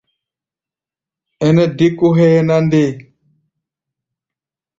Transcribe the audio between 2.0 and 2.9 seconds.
hʼɛ́ɛ́ na nde?